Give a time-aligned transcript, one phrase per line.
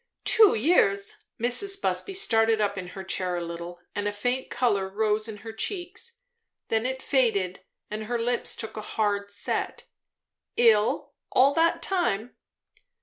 [0.23, 1.79] "Two years!" Mrs.
[1.79, 5.53] Busby started up in her chair a little, and a faint colour rose in her
[5.53, 6.17] cheeks;
[6.69, 9.83] then it faded and her lips took a hard set.
[10.57, 12.35] "Ill all that time?"